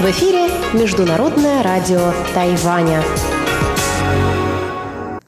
[0.00, 3.02] В эфире Международное радио Тайваня.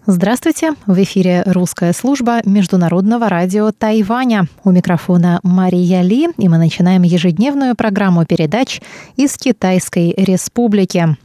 [0.07, 0.73] Здравствуйте!
[0.87, 4.47] В эфире русская служба Международного радио Тайваня.
[4.65, 8.81] У микрофона Мария Ли, и мы начинаем ежедневную программу передач
[9.17, 11.19] из Китайской Республики.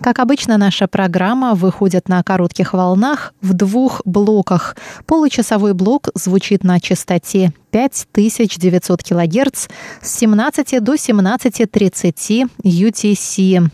[0.00, 4.76] Как обычно, наша программа выходит на коротких волнах в двух блоках.
[5.06, 9.68] Получасовой блок звучит на частоте 5900 кГц
[10.00, 13.70] с 17 до 17.30 UTC.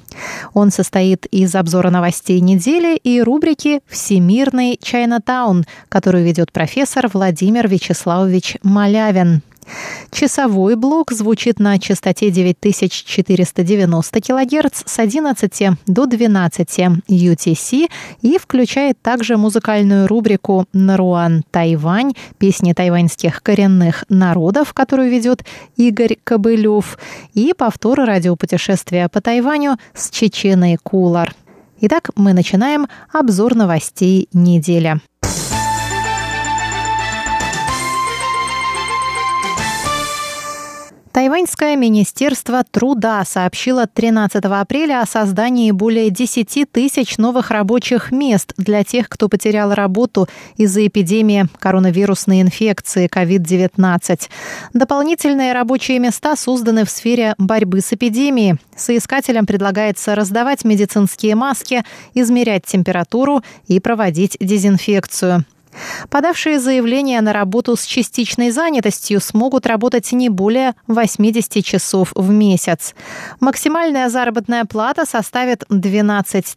[0.55, 8.57] Он состоит из обзора новостей недели и рубрики «Всемирный Чайнатаун», которую ведет профессор Владимир Вячеславович
[8.63, 9.43] Малявин.
[10.11, 17.91] Часовой блок звучит на частоте 9490 кГц с 11 до 12 UTC
[18.21, 25.45] и включает также музыкальную рубрику «Наруан Тайвань» песни тайваньских коренных народов, которую ведет
[25.77, 26.99] Игорь Кобылев,
[27.35, 31.35] и повтор радиопутешествия по Тайваню с Чеченой Кулар.
[31.81, 35.01] Итак, мы начинаем обзор новостей недели.
[41.13, 48.83] Тайваньское министерство труда сообщило 13 апреля о создании более 10 тысяч новых рабочих мест для
[48.83, 54.21] тех, кто потерял работу из-за эпидемии коронавирусной инфекции COVID-19.
[54.73, 58.57] Дополнительные рабочие места созданы в сфере борьбы с эпидемией.
[58.75, 65.45] Соискателям предлагается раздавать медицинские маски, измерять температуру и проводить дезинфекцию.
[66.11, 72.95] Подавшие заявление на работу с частичной занятостью смогут работать не более 80 часов в месяц.
[73.41, 76.57] Максимальная заработная плата составит 12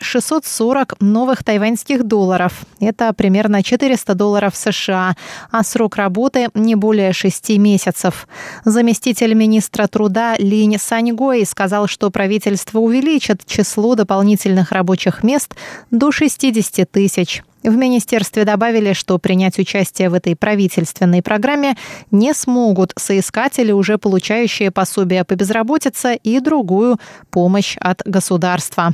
[0.00, 2.64] 640 новых тайваньских долларов.
[2.80, 5.16] Это примерно 400 долларов США,
[5.50, 8.26] а срок работы не более 6 месяцев.
[8.64, 15.54] Заместитель министра труда Линь Саньгой сказал, что правительство увеличит число дополнительных рабочих мест
[15.90, 17.42] до 60 тысяч.
[17.64, 21.76] В министерстве добавили, что принять участие в этой правительственной программе
[22.10, 26.98] не смогут соискатели, уже получающие пособие по безработице и другую
[27.30, 28.92] помощь от государства.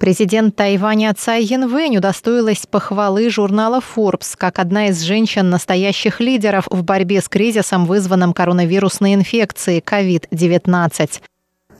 [0.00, 7.20] Президент Тайваня Цай Янвэнь удостоилась похвалы журнала Forbes как одна из женщин-настоящих лидеров в борьбе
[7.20, 11.20] с кризисом, вызванным коронавирусной инфекцией COVID-19.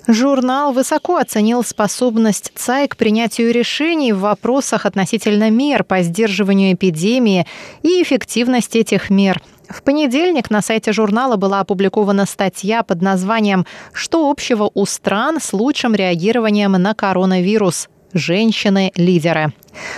[0.08, 7.46] Журнал высоко оценил способность ЦАИ к принятию решений в вопросах относительно мер по сдерживанию эпидемии
[7.82, 9.40] и эффективность этих мер.
[9.68, 15.52] В понедельник на сайте журнала была опубликована статья под названием «Что общего у стран с
[15.52, 19.52] лучшим реагированием на коронавирус?» Женщины-лидеры.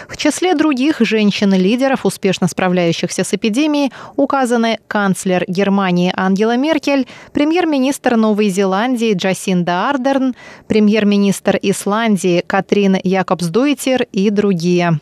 [0.08, 8.48] В числе других женщин-лидеров, успешно справляющихся с эпидемией, указаны канцлер Германии Ангела Меркель, премьер-министр Новой
[8.48, 10.34] Зеландии Джасинда Ардерн,
[10.68, 15.00] премьер-министр Исландии Катрин Якобсдоттир и другие.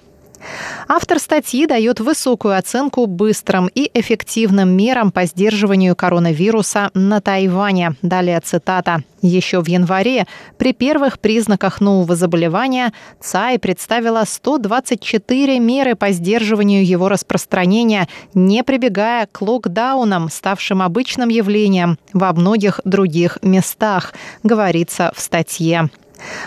[0.89, 7.95] Автор статьи дает высокую оценку быстрым и эффективным мерам по сдерживанию коронавируса на Тайване.
[8.03, 9.03] Далее цитата.
[9.23, 10.27] Еще в январе
[10.59, 19.29] при первых признаках нового заболевания ЦАИ представила 124 меры по сдерживанию его распространения, не прибегая
[19.31, 25.89] к локдаунам, ставшим обычным явлением во многих других местах, говорится в статье.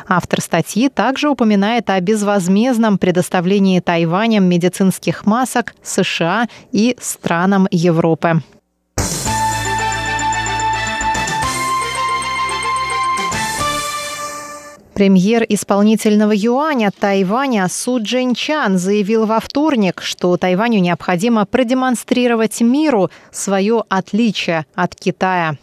[0.07, 8.41] Автор статьи также упоминает о безвозмездном предоставлении Тайванем медицинских масок США и странам Европы.
[14.95, 23.83] Премьер исполнительного юаня Тайваня Су Чан заявил во вторник, что Тайваню необходимо продемонстрировать миру свое
[23.89, 25.57] отличие от Китая.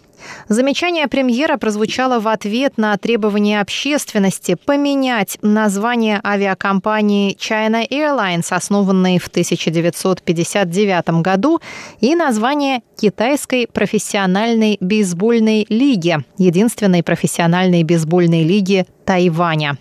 [0.48, 9.28] Замечание премьера прозвучало в ответ на требование общественности поменять название авиакомпании China Airlines, основанной в
[9.28, 11.60] 1959 году,
[12.00, 19.76] и название Китайской профессиональной бейсбольной лиги, единственной профессиональной бейсбольной лиги Тайваня.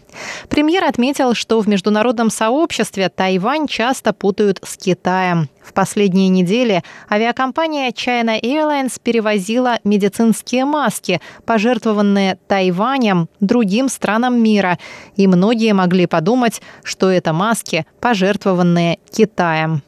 [0.49, 5.49] Премьер отметил, что в международном сообществе Тайвань часто путают с Китаем.
[5.63, 14.79] В последние недели авиакомпания China Airlines перевозила медицинские маски, пожертвованные Тайванем другим странам мира,
[15.15, 19.83] и многие могли подумать, что это маски, пожертвованные Китаем.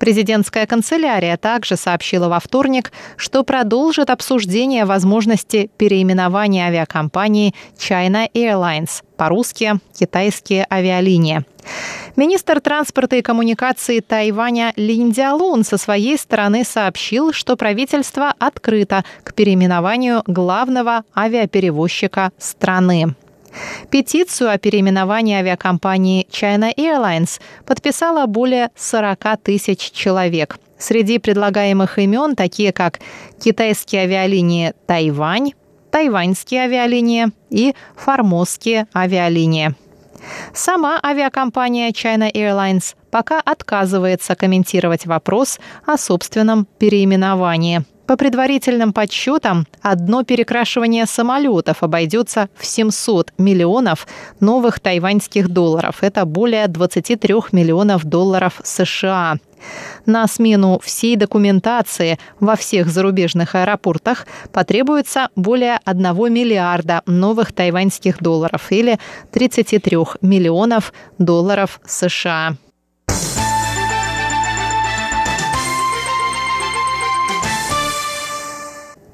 [0.00, 9.74] Президентская канцелярия также сообщила во вторник, что продолжит обсуждение возможности переименования авиакомпании China Airlines, по-русски
[9.94, 11.44] «Китайские авиалинии».
[12.16, 19.34] Министр транспорта и коммуникации Тайваня Линь Дялун со своей стороны сообщил, что правительство открыто к
[19.34, 23.14] переименованию главного авиаперевозчика страны.
[23.90, 30.58] Петицию о переименовании авиакомпании China Airlines подписало более 40 тысяч человек.
[30.78, 33.00] Среди предлагаемых имен такие как
[33.38, 35.52] китайские авиалинии «Тайвань»,
[35.90, 39.74] тайваньские авиалинии и формозские авиалинии.
[40.54, 47.84] Сама авиакомпания China Airlines пока отказывается комментировать вопрос о собственном переименовании.
[48.10, 54.08] По предварительным подсчетам, одно перекрашивание самолетов обойдется в 700 миллионов
[54.40, 55.98] новых тайваньских долларов.
[56.00, 59.36] Это более 23 миллионов долларов США.
[60.06, 66.02] На смену всей документации во всех зарубежных аэропортах потребуется более 1
[66.32, 68.98] миллиарда новых тайваньских долларов или
[69.30, 72.56] 33 миллионов долларов США.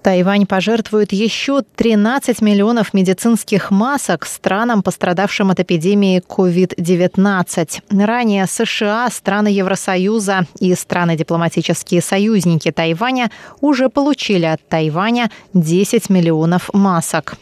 [0.07, 7.83] Тайвань пожертвует еще 13 миллионов медицинских масок странам, пострадавшим от эпидемии COVID-19.
[8.07, 17.37] Ранее США, страны Евросоюза и страны-дипломатические союзники Тайваня уже получили от Тайваня 10 миллионов масок.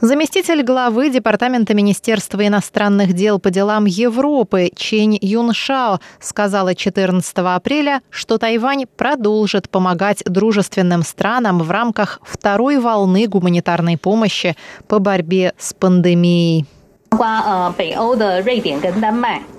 [0.00, 8.38] Заместитель главы Департамента Министерства иностранных дел по делам Европы Чень Юншао сказала 14 апреля, что
[8.38, 14.56] Тайвань продолжит помогать дружественным странам в рамках второй волны гуманитарной помощи
[14.86, 16.66] по борьбе с пандемией.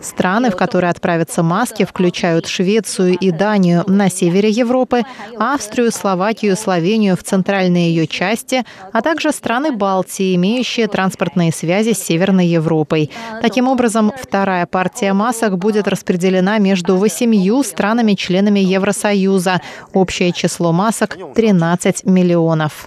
[0.00, 5.03] Страны, в которые отправятся маски, включают Швецию и Данию на севере Европы,
[5.38, 12.03] Австрию, Словакию, Словению в центральной ее части, а также страны Балтии, имеющие транспортные связи с
[12.03, 13.11] Северной Европой.
[13.43, 19.61] Таким образом, вторая партия масок будет распределена между восемью странами-членами Евросоюза.
[19.93, 22.87] Общее число масок – 13 миллионов.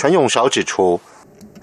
[0.00, 0.98] 陈永韶指出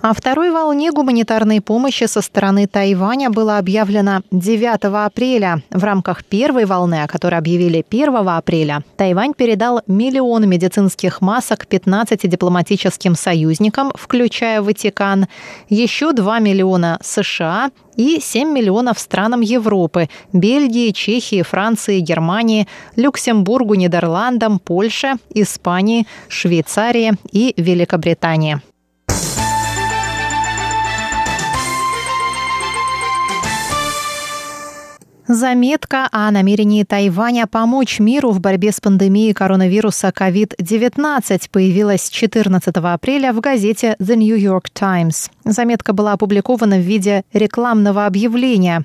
[0.02, 5.62] ，о второй волне гуманитарной помощи со стороны Тайваня было объявлено 9 апреля.
[5.70, 12.28] В рамках первой волны, о которой объявили 1 апреля, Тайвань передал миллион медицинских масок 15
[12.28, 15.28] дипломатическим союзникам, включая Ватикан,
[15.68, 22.66] еще 2 миллиона США и 7 миллионов странам Европы– Бельгии, Чехии, Франции, Германии,
[22.96, 28.60] Люксембургу, Нидерландам, Польше, Испании, Швейцарии и Великобритании.
[35.32, 43.32] Заметка о намерении Тайваня помочь миру в борьбе с пандемией коронавируса COVID-19 появилась 14 апреля
[43.32, 45.30] в газете The New York Times.
[45.46, 48.84] Заметка была опубликована в виде рекламного объявления.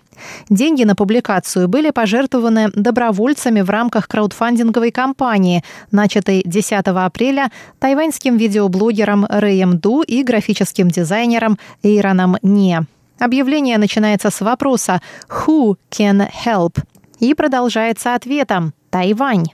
[0.49, 9.25] Деньги на публикацию были пожертвованы добровольцами в рамках краудфандинговой кампании, начатой 10 апреля тайваньским видеоблогером
[9.27, 12.87] Рэем Ду и графическим дизайнером Эйроном Не.
[13.19, 16.77] Объявление начинается с вопроса «Who can help?»
[17.19, 19.45] и продолжается ответом Тайвань.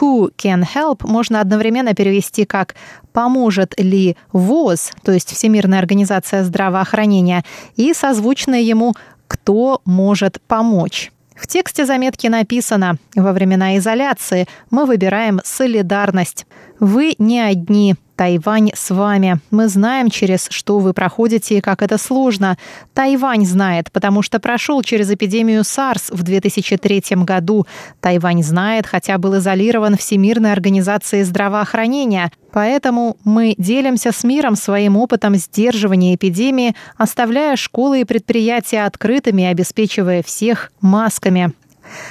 [0.00, 2.74] Who can help можно одновременно перевести как
[3.12, 7.44] «поможет ли ВОЗ», то есть Всемирная организация здравоохранения,
[7.76, 8.94] и созвучное ему
[9.28, 11.12] «кто может помочь».
[11.40, 16.46] В тексте заметки написано «Во времена изоляции мы выбираем солидарность.
[16.80, 17.94] Вы не одни.
[18.16, 19.40] Тайвань с вами.
[19.50, 22.58] Мы знаем, через что вы проходите и как это сложно.
[22.92, 27.66] Тайвань знает, потому что прошел через эпидемию SARS в 2003 году.
[28.00, 32.30] Тайвань знает, хотя был изолирован Всемирной организацией здравоохранения.
[32.52, 39.46] Поэтому мы делимся с миром своим опытом сдерживания эпидемии, оставляя школы и предприятия открытыми и
[39.46, 41.54] обеспечивая всех масками.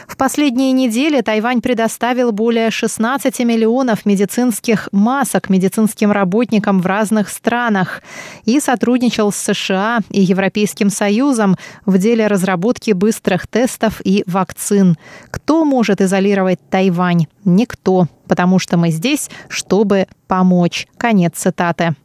[0.08, 8.02] В последние недели Тайвань предоставил более 16 миллионов медицинских масок медицинским работникам в разных странах
[8.46, 11.56] и сотрудничал с США и Европейским Союзом
[11.86, 14.98] в деле разработки быстрых тестов и вакцин.
[15.32, 17.28] Кто может изолировать Тайвань?
[17.46, 20.88] Никто, потому что мы здесь, чтобы помочь.
[20.98, 21.96] Конец цитаты.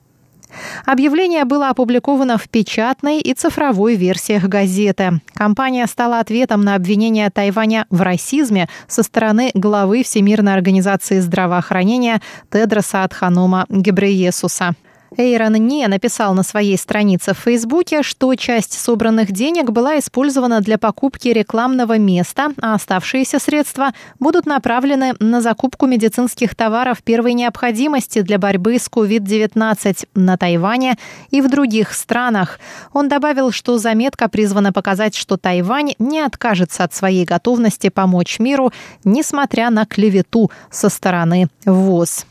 [0.87, 5.20] Объявление было опубликовано в печатной и цифровой версиях газеты.
[5.34, 12.20] Компания стала ответом на обвинение Тайваня в расизме со стороны главы Всемирной организации здравоохранения
[12.50, 14.75] Тедроса Адханома Гебреесуса.
[15.16, 20.78] Эйрон не написал на своей странице в Фейсбуке, что часть собранных денег была использована для
[20.78, 28.38] покупки рекламного места, а оставшиеся средства будут направлены на закупку медицинских товаров первой необходимости для
[28.38, 30.97] борьбы с COVID-19 на Тайване
[31.30, 32.59] и в других странах.
[32.92, 38.73] Он добавил, что заметка призвана показать, что Тайвань не откажется от своей готовности помочь миру,
[39.04, 42.26] несмотря на клевету со стороны ВОЗ.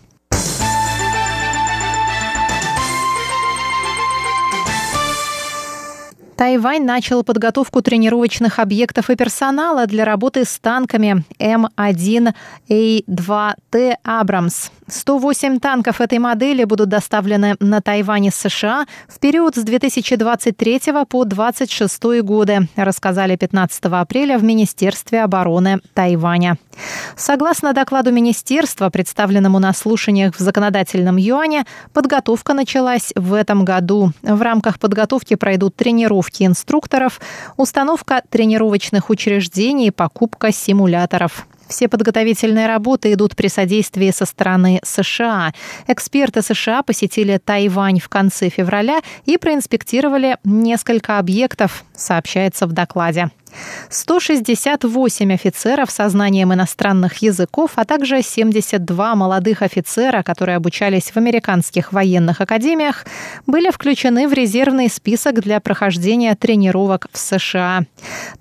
[6.43, 14.69] Тайвань начал подготовку тренировочных объектов и персонала для работы с танками М1А2Т «Абрамс».
[14.87, 21.23] 108 танков этой модели будут доставлены на Тайвань из США в период с 2023 по
[21.23, 26.57] 2026 годы, рассказали 15 апреля в Министерстве обороны Тайваня.
[27.15, 34.11] Согласно докладу министерства, представленному на слушаниях в законодательном юане, подготовка началась в этом году.
[34.21, 37.21] В рамках подготовки пройдут тренировки инструкторов,
[37.57, 41.45] установка тренировочных учреждений покупка симуляторов.
[41.67, 45.53] Все подготовительные работы идут при содействии со стороны США.
[45.87, 53.29] Эксперты США посетили Тайвань в конце февраля и проинспектировали несколько объектов, сообщается в докладе.
[53.89, 61.93] 168 офицеров со знанием иностранных языков, а также 72 молодых офицера, которые обучались в американских
[61.93, 63.05] военных академиях,
[63.45, 67.83] были включены в резервный список для прохождения тренировок в США.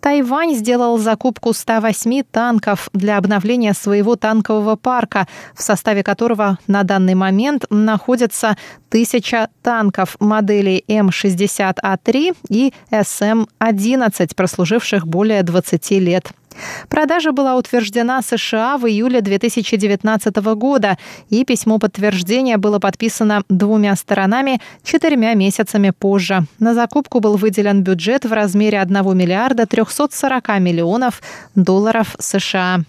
[0.01, 7.15] Тайвань сделал закупку 108 танков для обновления своего танкового парка, в составе которого на данный
[7.15, 8.57] момент находятся
[8.89, 16.33] 1000 танков моделей М60А3 и СМ 11 прослуживших более 20 лет.
[16.89, 20.99] Продажа была утверждена США в июле 2019 года,
[21.31, 26.45] и письмо подтверждения было подписано двумя сторонами четырьмя месяцами позже.
[26.59, 31.23] На закупку был выделен бюджет в размере 1 миллиарда 340 миллионов
[31.55, 32.81] долларов США.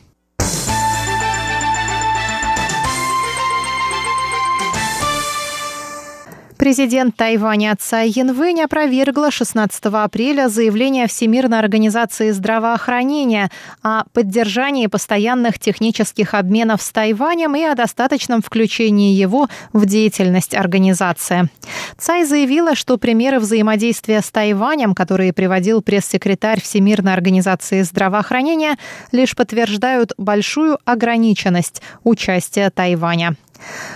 [6.63, 13.51] Президент Тайваня Цай Янвэнь опровергла 16 апреля заявление Всемирной организации здравоохранения
[13.81, 21.49] о поддержании постоянных технических обменов с Тайванем и о достаточном включении его в деятельность организации.
[21.97, 28.77] Цай заявила, что примеры взаимодействия с Тайванем, которые приводил пресс-секретарь Всемирной организации здравоохранения,
[29.11, 33.35] лишь подтверждают большую ограниченность участия Тайваня.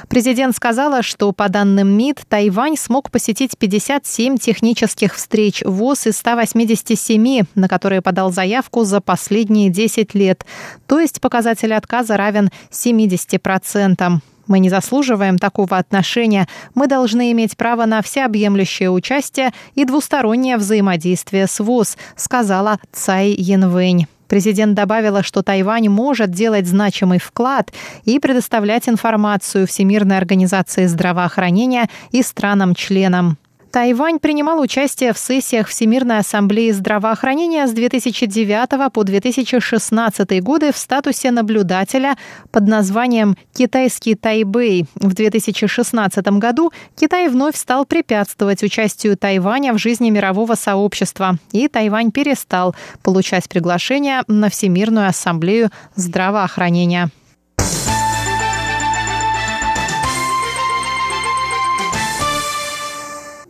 [0.09, 7.43] Президент сказала, что по данным МИД Тайвань смог посетить 57 технических встреч ВОЗ из 187,
[7.55, 10.45] на которые подал заявку за последние 10 лет.
[10.87, 14.19] То есть показатель отказа равен 70%.
[14.47, 16.47] Мы не заслуживаем такого отношения.
[16.73, 24.07] Мы должны иметь право на всеобъемлющее участие и двустороннее взаимодействие с ВОЗ, сказала Цай Янвэнь.
[24.27, 27.71] Президент добавила, что Тайвань может делать значимый вклад
[28.03, 33.37] и предоставлять информацию Всемирной организации здравоохранения и странам-членам.
[33.71, 41.31] Тайвань принимал участие в сессиях Всемирной ассамблеи здравоохранения с 2009 по 2016 годы в статусе
[41.31, 42.17] наблюдателя
[42.51, 44.85] под названием «Китайский Тайбэй».
[44.95, 52.11] В 2016 году Китай вновь стал препятствовать участию Тайваня в жизни мирового сообщества, и Тайвань
[52.11, 57.09] перестал получать приглашения на Всемирную ассамблею здравоохранения.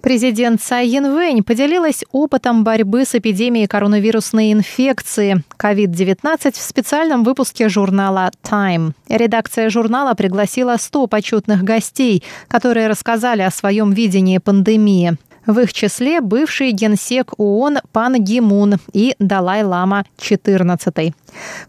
[0.08, 8.32] Президент Цай Янвэнь поделилась опытом борьбы с эпидемией коронавирусной инфекции COVID-19 в специальном выпуске журнала
[8.42, 8.94] Time.
[9.10, 15.18] Редакция журнала пригласила 100 почетных гостей, которые рассказали о своем видении пандемии.
[15.46, 21.14] В их числе бывший генсек ООН Пан Ги Мун и Далай-Лама XIV.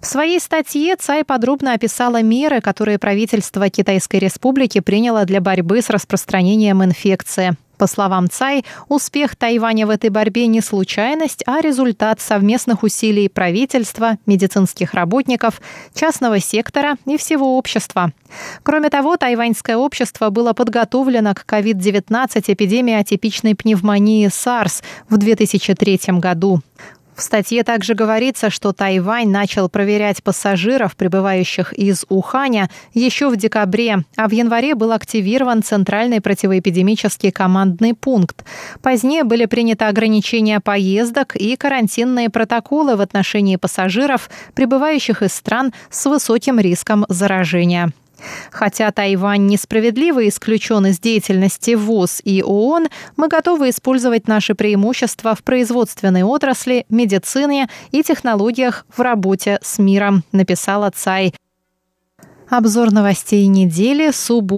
[0.00, 5.90] В своей статье Цай подробно описала меры, которые правительство Китайской Республики приняло для борьбы с
[5.90, 7.56] распространением инфекции.
[7.78, 14.18] По словам Цай, успех Тайваня в этой борьбе не случайность, а результат совместных усилий правительства,
[14.26, 15.62] медицинских работников,
[15.94, 18.12] частного сектора и всего общества.
[18.64, 26.60] Кроме того, тайваньское общество было подготовлено к COVID-19 эпидемии атипичной пневмонии SARS в 2003 году.
[27.18, 34.04] В статье также говорится, что Тайвань начал проверять пассажиров, прибывающих из Уханя, еще в декабре,
[34.16, 38.44] а в январе был активирован Центральный противоэпидемический командный пункт.
[38.82, 46.06] Позднее были приняты ограничения поездок и карантинные протоколы в отношении пассажиров, прибывающих из стран с
[46.06, 47.90] высоким риском заражения.
[48.50, 55.42] Хотя Тайвань несправедливо исключен из деятельности ВОЗ и ООН, мы готовы использовать наши преимущества в
[55.42, 61.32] производственной отрасли, медицине и технологиях в работе с миром, написала Цай.
[62.48, 64.10] Обзор новостей недели.
[64.10, 64.46] Суббота.